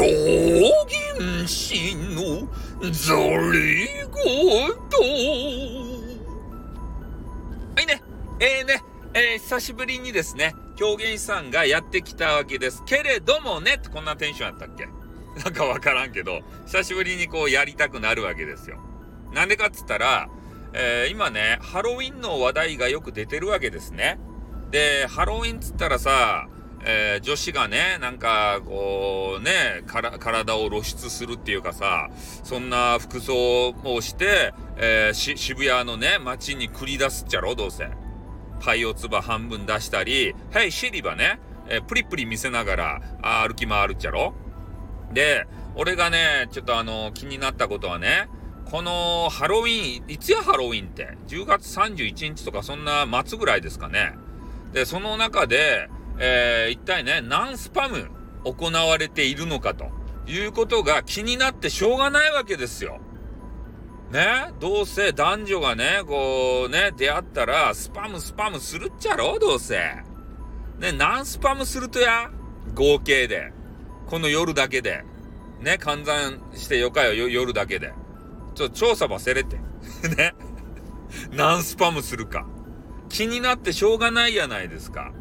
[0.00, 0.06] 狂
[1.18, 2.48] 言師の
[2.90, 3.14] ざ
[3.52, 4.24] り言。
[7.76, 8.02] はいね、
[8.40, 8.82] えー、ね、
[9.12, 12.82] えー、久しぶりにですね、狂言師さんがやってきたわけです。
[12.86, 14.88] けれどもね、こんなテンションやったっけ？
[15.44, 18.78] なんかわからんけど、久しぶりにこうやりたくなるわけですよ。
[19.34, 20.30] なんでかっつったら、
[20.72, 24.18] えー、今ね、ハロウィンの話題がよく出てるわけですね。
[24.70, 26.48] で、ハロウィンっつったらさ、
[26.82, 32.08] えー、女子がね、なんか、こう、ね、体を露出するっていうかさ、
[32.42, 37.90] そんな服装をして、えー、渋谷のね、街に繰り出すっちゃろ、どうせ。
[38.60, 43.00] パイオツバ半分出したり、はい、シリバね、えー、プリプリ見せながら
[43.46, 44.34] 歩き回るっちゃろ。
[45.12, 48.28] で、俺がね、ちょっとあの、気になったことはね、
[48.70, 54.14] このハロウィン、いつやハロウィンって ?10 月31日とかそんな末ぐらいですかね。
[54.72, 55.88] で、その中で、
[56.22, 58.10] えー、一体ね、何スパム
[58.44, 59.86] 行われているのかと
[60.26, 63.00] いうことが気になってしょうがないわけですよ。
[64.10, 64.52] ね？
[64.60, 69.38] どうせ男女がね、こうね、出会ったら、スパムスパムするっちゃろ？
[69.38, 69.78] どうせ。
[70.78, 72.30] ね、何スパムするとや？
[72.74, 73.52] 合計で。
[74.06, 75.04] この夜だけで。
[75.60, 77.92] ね、換算してよかよ、夜だけで。
[78.54, 79.56] ちょっと調査ばせれて。
[80.16, 80.34] ね？
[81.30, 82.46] 何スパムするか。
[83.08, 85.12] 気になってしょうがないやないですか。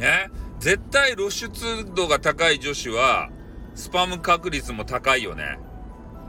[0.00, 0.30] ね。
[0.58, 1.48] 絶対露出
[1.94, 3.30] 度が高い女子は、
[3.74, 5.58] スパム確率も高いよね。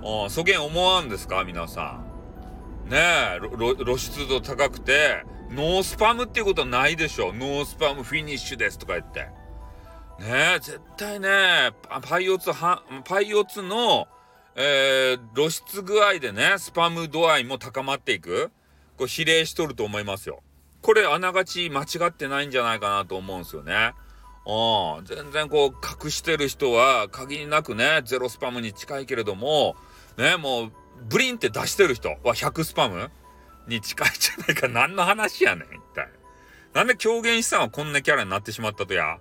[0.03, 1.44] うん、そげん思わんですか？
[1.44, 2.02] 皆さ
[2.86, 2.89] ん。
[2.89, 3.39] ねえ、
[3.83, 7.33] 露出度高くて、ノースパムっていうことはないでしょ。
[7.33, 9.22] ノースパムフィニッシュですとか言って。
[10.19, 14.08] ねえ、絶対ね、パイオツは、パイオツの、
[14.55, 18.52] えー、露出具合でね、スパム度合いも高まっていく。
[18.97, 20.42] これ比例しとると思いますよ。
[20.82, 23.94] これあながち間違ってないんじゃないかなと思うんですよね。
[24.46, 25.06] うん。
[25.06, 29.76] 全然こう隠してる人は限りなくね、ゼロスパムに近いけれども、
[30.17, 30.72] ね、もう、
[31.08, 33.10] ブリンって出してる人は100スパム
[33.67, 34.67] に近いじゃないか。
[34.70, 36.10] 何の話やねん、一体。
[36.73, 39.17] なんで狂言師さんはこんなキャラになってしまったとや。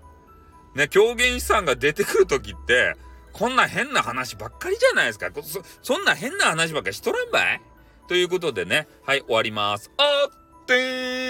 [0.75, 2.97] ね、狂言師さんが出てくるときって、
[3.33, 5.31] こんな変な話ばっかりじゃないですか。
[5.43, 7.61] そ、そんな変な話ばっかりしとらんばい？
[8.09, 9.91] ということでね、はい、終わります。
[9.97, 11.30] あってー